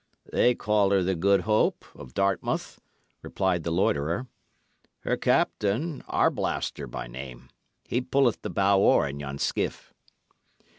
"They 0.31 0.55
call 0.55 0.89
her 0.89 1.03
the 1.03 1.13
Good 1.13 1.41
Hope, 1.41 1.85
of 1.93 2.15
Dartmouth," 2.15 2.81
replied 3.21 3.61
the 3.61 3.69
loiterer. 3.69 4.25
"Her 5.01 5.15
captain, 5.15 6.01
Arblaster 6.07 6.87
by 6.89 7.05
name. 7.05 7.49
He 7.85 8.01
pulleth 8.01 8.41
the 8.41 8.49
bow 8.49 8.79
oar 8.79 9.07
in 9.07 9.19
yon 9.19 9.37
skiff." 9.37 9.93